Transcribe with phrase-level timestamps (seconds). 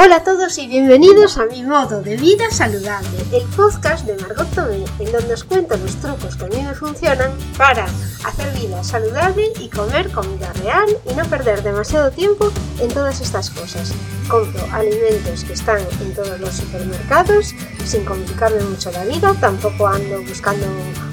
[0.00, 4.46] Hola a todos y bienvenidos a mi modo de vida saludable, el podcast de Margot
[4.54, 7.84] Tomé, en donde os cuento los trucos que a mí me funcionan para
[8.24, 13.50] hacer vida saludable y comer comida real y no perder demasiado tiempo en todas estas
[13.50, 13.92] cosas.
[14.28, 17.52] Compro alimentos que están en todos los supermercados
[17.84, 20.64] sin complicarme mucho la vida, tampoco ando buscando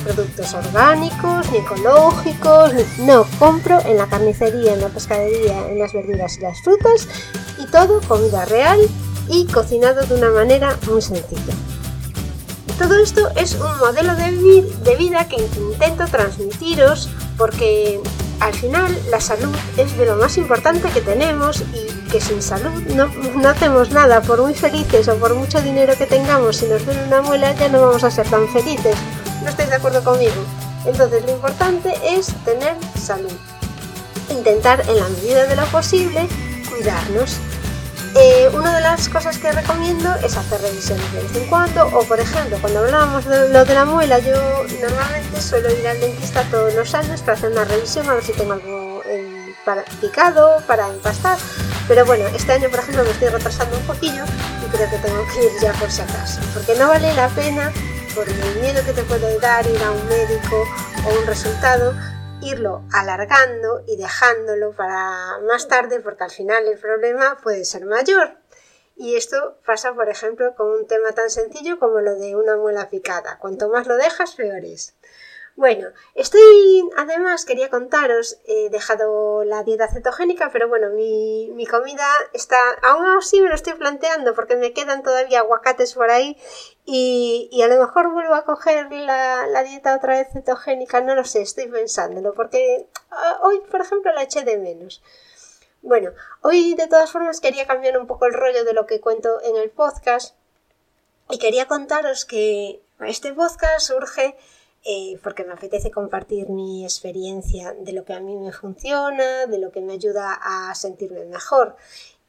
[0.00, 6.36] productos orgánicos ni ecológicos, no, compro en la carnicería, en la pescadería, en las verduras
[6.38, 7.08] y las frutas
[7.58, 8.80] y todo comida real
[9.28, 11.54] y cocinado de una manera muy sencilla.
[12.78, 18.00] Todo esto es un modelo de, vida que intento transmitiros porque
[18.40, 22.70] al final la salud es de lo más importante que tenemos y que sin salud
[22.96, 23.06] no,
[23.36, 27.04] no, hacemos nada, por muy felices o por mucho dinero que tengamos, si nos duele
[27.04, 28.96] una muela ya no vamos a ser tan felices.
[29.42, 30.44] ¿No estáis de acuerdo conmigo?
[30.84, 33.32] Entonces lo importante es tener salud.
[34.30, 36.26] Intentar en la medida de lo posible
[36.68, 37.38] cuidarnos
[38.16, 42.02] eh, una de las cosas que recomiendo es hacer revisiones de vez en cuando, o
[42.02, 44.34] por ejemplo, cuando hablábamos de lo de la muela, yo
[44.80, 48.32] normalmente suelo ir al dentista todos los años para hacer una revisión a ver si
[48.32, 49.02] tengo algo
[49.64, 51.38] para, picado, para empastar.
[51.86, 54.24] Pero bueno, este año, por ejemplo, me estoy retrasando un poquillo
[54.64, 57.72] y creo que tengo que ir ya por si acaso, porque no vale la pena,
[58.14, 60.64] por el miedo que te puede dar ir a un médico
[61.06, 61.94] o un resultado,
[62.42, 68.36] irlo alargando y dejándolo para más tarde porque al final el problema puede ser mayor.
[68.96, 72.90] Y esto pasa, por ejemplo, con un tema tan sencillo como lo de una muela
[72.90, 73.38] picada.
[73.38, 74.94] Cuanto más lo dejas, peor es.
[75.56, 82.56] Bueno, estoy, además, quería contaros, he dejado la dieta cetogénica, pero bueno, mi, comida está,
[82.82, 86.38] aún así me lo estoy planteando porque me quedan todavía aguacates por ahí
[86.86, 91.42] y, a lo mejor vuelvo a coger la, dieta otra vez cetogénica, no lo sé,
[91.42, 95.02] estoy pensándolo porque ah, hoy, por ejemplo, la eché de menos.
[95.82, 99.42] Bueno, hoy de todas formas quería cambiar un poco el rollo de lo que cuento
[99.42, 100.34] en el podcast
[101.28, 104.36] y quería contaros que este podcast surge
[104.84, 109.58] eh, porque me apetece compartir mi experiencia de lo que a mí me funciona, de
[109.58, 111.76] lo que me ayuda a sentirme mejor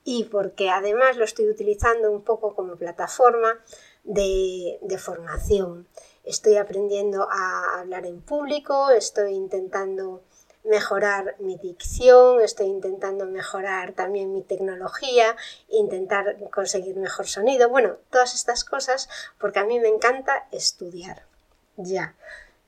[0.03, 3.59] y porque además lo estoy utilizando un poco como plataforma
[4.03, 5.88] de, de formación.
[6.23, 10.22] Estoy aprendiendo a hablar en público, estoy intentando
[10.63, 15.35] mejorar mi dicción, estoy intentando mejorar también mi tecnología,
[15.69, 21.31] intentar conseguir mejor sonido, bueno, todas estas cosas porque a mí me encanta estudiar.
[21.77, 22.15] Ya.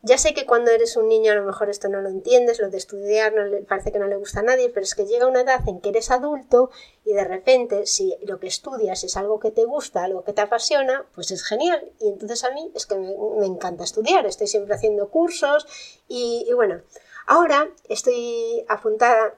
[0.05, 2.69] Ya sé que cuando eres un niño a lo mejor esto no lo entiendes, lo
[2.69, 5.27] de estudiar no le, parece que no le gusta a nadie, pero es que llega
[5.27, 6.71] una edad en que eres adulto
[7.05, 10.41] y de repente si lo que estudias es algo que te gusta, algo que te
[10.41, 11.89] apasiona, pues es genial.
[12.01, 15.65] Y entonces a mí es que me, encanta estudiar, estoy siempre haciendo cursos
[16.09, 16.81] y, bueno,
[17.25, 19.35] ahora estoy apuntada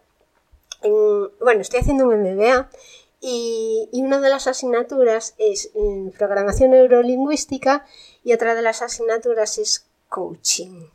[0.81, 2.71] en, bueno, estoy haciendo un MBA
[3.27, 7.83] y, una de las asignaturas es mm, programación neurolingüística
[8.23, 10.89] y otra de las asignaturas es coaching.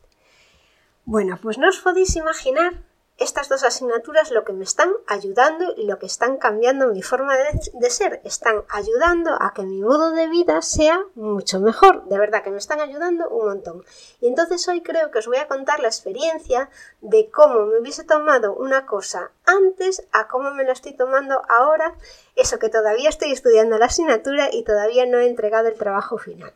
[1.04, 2.84] Bueno, pues no os podéis imaginar
[3.20, 7.36] estas dos asignaturas lo que me están ayudando y lo que están cambiando mi forma
[7.36, 8.22] de, ser.
[8.24, 12.06] Están ayudando a que mi modo de vida sea mucho mejor.
[12.06, 13.84] De verdad que me están ayudando un montón.
[14.20, 16.70] Y entonces hoy creo que os voy a contar la experiencia
[17.02, 21.94] de cómo me hubiese tomado una cosa antes a cómo me lo estoy tomando ahora.
[22.36, 26.54] Eso que todavía estoy estudiando la asignatura y todavía no he entregado el trabajo final.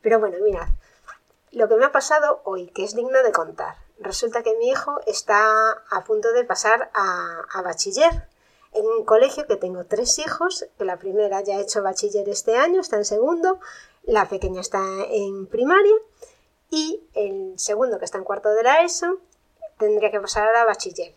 [0.00, 0.68] Pero bueno, mirad
[1.52, 3.87] lo que me ha pasado hoy, que es digno de contar.
[4.00, 8.28] Resulta que mi hijo está a punto de pasar a, bachiller
[8.72, 12.56] en un colegio que tengo tres hijos, que la primera ya ha hecho bachiller este
[12.56, 13.58] año, está en segundo,
[14.04, 15.94] la pequeña está en primaria
[16.70, 19.18] y el segundo que está en cuarto de la ESO
[19.78, 21.14] tendría que pasar a bachiller.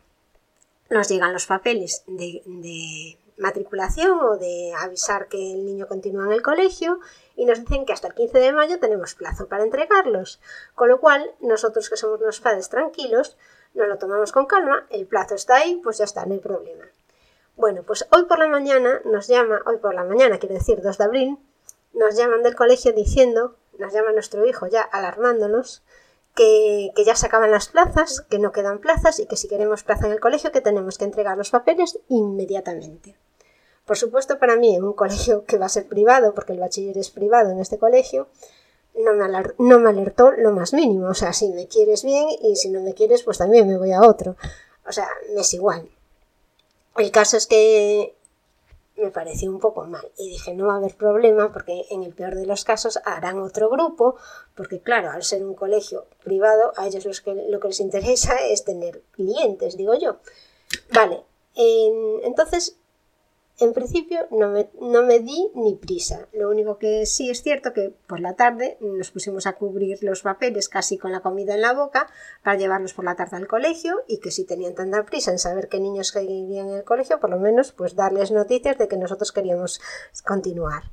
[0.89, 6.31] Nos llegan los papeles de, de matriculación o de avisar que el niño continúa en
[6.33, 6.99] el colegio
[7.41, 10.39] y nos dicen que hasta el 15 de mayo tenemos plazo para entregarlos.
[10.75, 13.35] Con lo cual, nosotros que somos unos padres tranquilos,
[13.73, 16.85] nos lo tomamos con calma, el plazo está ahí, pues ya está, no hay problema.
[17.55, 20.99] Bueno, pues hoy por la mañana nos llama, hoy por la mañana, quiero decir 2
[20.99, 21.39] de abril,
[21.93, 25.81] nos llaman del colegio diciendo, nos llama nuestro hijo ya alarmándonos,
[26.35, 29.81] que, que, ya se acaban las plazas, que no quedan plazas y que si queremos
[29.81, 33.15] plaza en el colegio que tenemos que entregar los papeles inmediatamente.
[33.91, 36.97] Por supuesto, para mí, en un colegio que va a ser privado, porque el bachiller
[36.97, 38.29] es privado en este colegio,
[38.95, 39.27] no me,
[39.59, 41.09] no me alertó lo más mínimo.
[41.09, 43.91] O sea, si me quieres bien y si no me quieres, pues también me voy
[43.91, 44.37] a otro.
[44.87, 45.89] O sea, me es igual.
[46.95, 48.15] El caso es que
[48.95, 52.13] me pareció un poco mal y dije no va a haber problema porque en el
[52.13, 54.15] peor de los casos harán otro grupo
[54.55, 58.35] porque claro al ser un colegio privado a ellos los que, lo que les interesa
[58.35, 60.17] es tener clientes digo yo
[60.93, 61.23] vale
[61.55, 62.77] entonces
[63.61, 66.27] en principio no me, no me di ni prisa.
[66.33, 70.23] Lo único que sí es cierto que por la tarde nos pusimos a cubrir los
[70.23, 72.07] papeles casi con la comida en la boca
[72.43, 75.69] para llevarlos por la tarde al colegio y que si tenían tanta prisa en saber
[75.69, 79.31] qué niños seguirían en el colegio, por lo menos pues darles noticias de que nosotros
[79.31, 79.79] queríamos
[80.25, 80.83] continuar.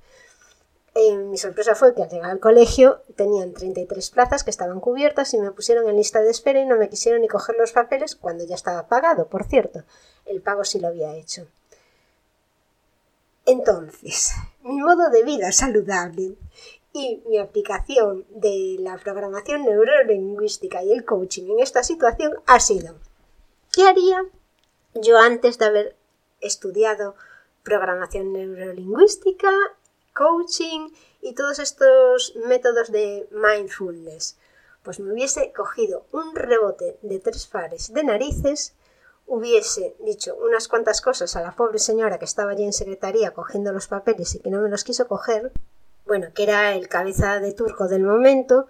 [0.94, 5.32] Eh, mi sorpresa fue que al llegar al colegio tenían 33 plazas que estaban cubiertas
[5.32, 8.14] y me pusieron en lista de espera y no me quisieron ni coger los papeles
[8.14, 9.84] cuando ya estaba pagado, por cierto.
[10.26, 11.46] El pago sí lo había hecho.
[13.48, 16.36] Entonces, mi modo de vida saludable
[16.92, 22.96] y mi aplicación de la programación neurolingüística y el coaching en esta situación ha sido,
[23.72, 24.22] ¿qué haría
[24.92, 25.96] yo antes de haber
[26.42, 27.14] estudiado
[27.62, 29.50] programación neurolingüística,
[30.12, 30.90] coaching
[31.22, 34.36] y todos estos métodos de mindfulness?
[34.82, 38.74] Pues me hubiese cogido un rebote de tres pares de narices
[39.28, 43.72] hubiese dicho unas cuantas cosas a la pobre señora que estaba allí en secretaría cogiendo
[43.72, 45.52] los papeles y que no me los quiso coger,
[46.06, 48.66] bueno, que era el cabeza de turco del momento,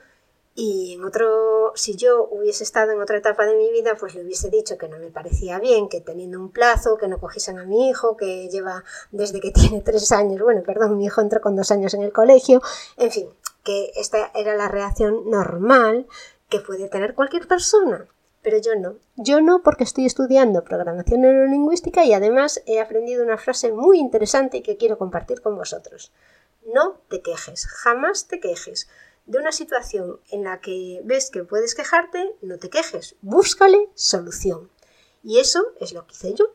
[0.61, 4.25] y en otro, si yo hubiese estado en otra etapa de mi vida, pues le
[4.25, 7.65] hubiese dicho que no me parecía bien, que teniendo un plazo, que no cogiesen a
[7.65, 8.83] mi hijo, que lleva
[9.13, 12.13] desde que tiene tres años, bueno, perdón, mi hijo entró con dos años en el
[12.13, 12.61] colegio,
[12.97, 13.29] en fin,
[13.63, 16.09] que esta era la reacción normal
[16.49, 18.09] que puede tener cualquier persona
[18.49, 18.97] pero yo no.
[19.17, 24.63] Yo no porque estoy estudiando programación neurolingüística y además he aprendido una frase muy interesante
[24.63, 26.13] que quiero compartir con vosotros.
[26.65, 28.89] No te quejes, jamás te quejes.
[29.27, 34.71] De una situación en la que ves que puedes quejarte, no te quejes, búscale solución.
[35.23, 36.47] Y eso es lo que hice yo.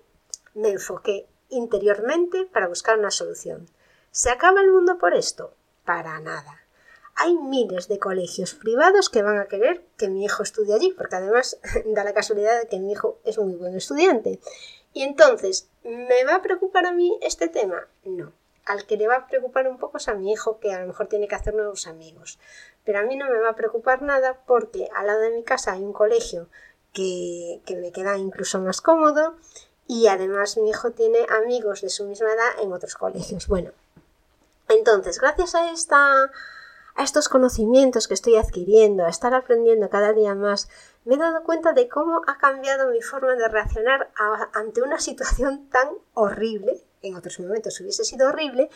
[0.56, 3.70] Me enfoqué interiormente para buscar una solución.
[4.10, 5.54] ¿Se acaba el mundo por esto?
[5.86, 6.63] Para nada
[7.16, 11.16] hay miles de colegios privados que van a querer que mi hijo estudie allí, porque
[11.16, 14.40] además da la casualidad de que mi hijo es muy buen estudiante.
[14.94, 17.88] Y entonces, ¿me va a preocupar a mí este tema?
[18.04, 18.32] No.
[18.66, 20.88] Al que le va a preocupar un poco es a mi hijo, que a lo
[20.88, 22.40] mejor tiene que hacer nuevos amigos.
[22.86, 25.74] Pero a mí no me va a preocupar nada porque al lado de mi casa
[25.74, 26.48] hay un colegio
[26.94, 29.36] que, que me queda incluso más cómodo
[29.88, 33.48] y además mi hijo tiene amigos de su misma edad en otros colegios.
[33.48, 33.72] Bueno,
[34.70, 36.32] entonces, gracias a esta
[36.96, 40.70] a estos conocimientos que estoy adquiriendo, a estar aprendiendo cada día más,
[41.06, 44.12] me he dado cuenta de cómo ha cambiado mi forma de reaccionar
[44.54, 48.70] ante una situación tan horrible, en otros momentos hubiese sido horrible,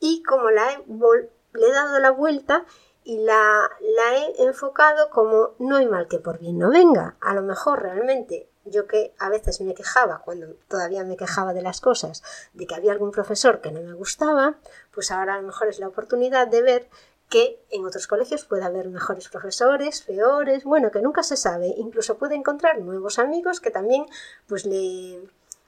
[0.00, 2.64] y cómo la he, le he dado la vuelta
[3.04, 7.16] y la, la he enfocado como no hay mal que por bien no venga.
[7.20, 11.62] A lo mejor realmente yo que a veces me quejaba, cuando todavía me quejaba de
[11.62, 12.22] las cosas,
[12.54, 14.54] de que había algún profesor que no me gustaba,
[14.92, 16.88] pues ahora a lo mejor es la oportunidad de ver
[17.28, 22.18] que en otros colegios puede haber mejores profesores, peores, bueno, que nunca se sabe, incluso
[22.18, 24.06] puede encontrar nuevos amigos que también
[24.46, 25.20] pues le,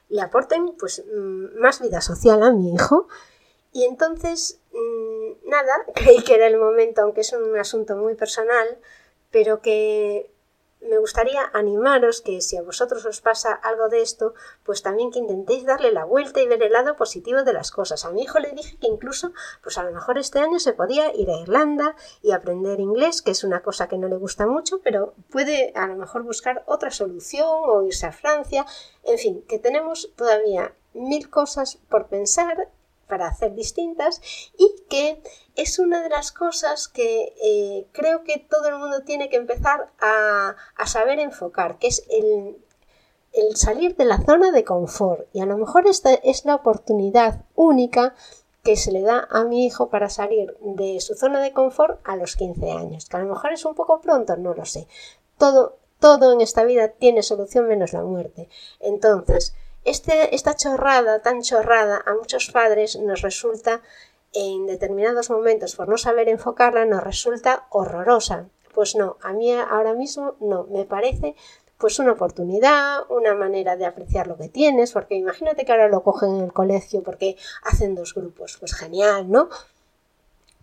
[0.08, 3.08] le aporten pues mm, más vida social a mi hijo.
[3.72, 8.78] Y entonces, mm, nada, creí que era el momento, aunque es un asunto muy personal,
[9.30, 10.30] pero que
[10.86, 14.34] me gustaría animaros que si a vosotros os pasa algo de esto,
[14.64, 18.04] pues también que intentéis darle la vuelta y ver el lado positivo de las cosas.
[18.04, 21.14] A mi hijo le dije que incluso, pues a lo mejor este año se podía
[21.14, 24.80] ir a Irlanda y aprender inglés, que es una cosa que no le gusta mucho,
[24.82, 28.66] pero puede a lo mejor buscar otra solución o irse a Francia.
[29.04, 32.70] En fin, que tenemos todavía mil cosas por pensar
[33.06, 34.20] para hacer distintas
[34.58, 35.22] y que
[35.54, 39.90] es una de las cosas que eh, creo que todo el mundo tiene que empezar
[40.00, 40.54] a,
[40.86, 42.56] saber enfocar, que es el,
[43.32, 45.28] el, salir de la zona de confort.
[45.32, 48.14] Y a lo mejor esta es la oportunidad única
[48.62, 52.16] que se le da a mi hijo para salir de su zona de confort a
[52.16, 53.06] los 15 años.
[53.06, 54.88] Que a lo mejor es un poco pronto, no lo sé.
[55.38, 58.48] Todo, todo en esta vida tiene solución menos la muerte.
[58.80, 59.54] Entonces,
[59.86, 63.80] este, esta chorrada tan chorrada a muchos padres nos resulta
[64.32, 68.48] en determinados momentos por no saber enfocarla nos resulta horrorosa.
[68.74, 71.34] Pues no, a mí ahora mismo no, me parece
[71.78, 76.02] pues una oportunidad, una manera de apreciar lo que tienes, porque imagínate que ahora lo
[76.02, 79.48] cogen en el colegio porque hacen dos grupos, pues genial, ¿no?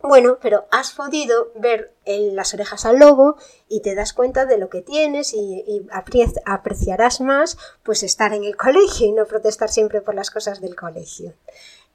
[0.06, 3.38] Bueno, pero has podido ver las orejas al lobo
[3.70, 5.88] y te das cuenta de lo que tienes y,
[6.46, 10.76] apreciarás más pues estar en el colegio y no protestar siempre por las cosas del
[10.76, 11.34] colegio.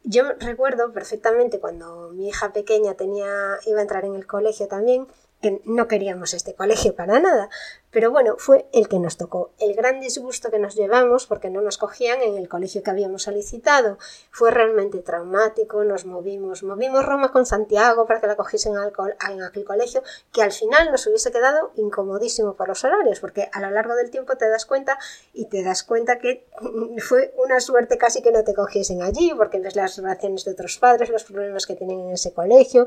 [0.04, 5.06] Yo recuerdo perfectamente cuando mi hija pequeña tenía, iba a entrar en el colegio también,
[5.42, 7.50] que no queríamos este colegio para nada,
[7.90, 9.50] Pero bueno, fue el que nos tocó.
[9.58, 13.22] El gran disgusto que nos llevamos, porque no nos cogían en el colegio que habíamos
[13.22, 13.98] solicitado,
[14.30, 15.84] fue realmente traumático.
[15.84, 20.02] Nos movimos, movimos Roma con Santiago para que la cogiesen en aquel colegio,
[20.32, 24.10] que al final nos hubiese quedado incomodísimo por los horarios, porque a lo largo del
[24.10, 24.98] tiempo te das cuenta
[25.32, 26.44] y te das cuenta que
[26.98, 30.78] fue una suerte casi que no te cogiesen allí, porque ves las relaciones de otros
[30.78, 32.86] padres, los problemas que tienen en ese colegio,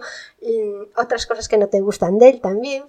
[0.95, 2.83] otras cosas que no te gustan de él también.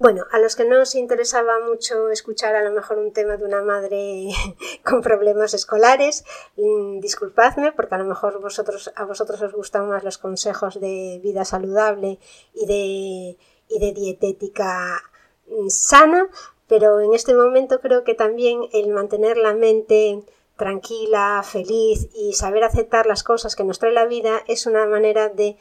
[0.00, 3.44] Bueno, a los que no os interesaba mucho escuchar a lo mejor un tema de
[3.44, 4.28] una madre
[4.84, 6.24] con problemas escolares,
[6.56, 11.18] mm, disculpadme porque a lo mejor vosotros, a vosotros os gustan más los consejos de
[11.20, 12.20] vida saludable
[12.54, 13.38] y de,
[13.74, 15.02] y de dietética
[15.48, 16.28] mm, sana,
[16.68, 20.22] pero en este momento creo que también el mantener la mente
[20.56, 25.28] tranquila, feliz y saber aceptar las cosas que nos trae la vida es una manera
[25.28, 25.56] de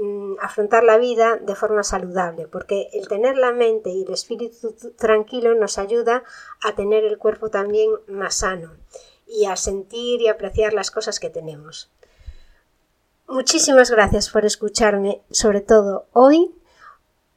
[0.00, 4.72] Mm, afrontar la vida de forma saludable, porque el tener la mente y el espíritu
[4.96, 6.22] tranquilo nos ayuda
[6.62, 8.76] a tener el cuerpo también más sano
[9.26, 11.90] y a sentir y apreciar las cosas que tenemos.
[13.26, 16.54] Muchísimas gracias por escucharme, sobre todo hoy.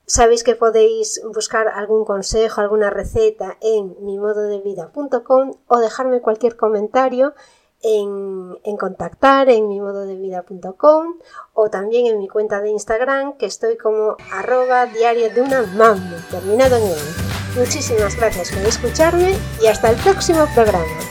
[0.06, 7.34] Sabéis que podéis buscar algún consejo, alguna receta en mimododevida.com o dejarme cualquier comentario
[7.84, 10.06] en, contactar en mi modo
[11.54, 16.26] o también en mi cuenta de Instagram que estoy como arroba diario de una mamá
[16.30, 16.98] terminado en él.
[17.58, 21.11] Muchísimas gracias por escucharme y hasta el próximo programa.